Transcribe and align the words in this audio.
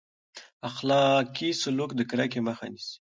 اخلاقي 0.69 1.49
سلوک 1.61 1.91
د 1.95 2.01
کرکې 2.09 2.39
مخه 2.47 2.65
نیسي. 2.71 2.95